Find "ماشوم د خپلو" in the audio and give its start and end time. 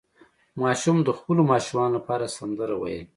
0.61-1.41